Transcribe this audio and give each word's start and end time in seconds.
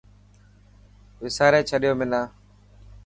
وساري 1.23 1.59
ڇڏيو 1.69 1.93
منا. 1.99 2.21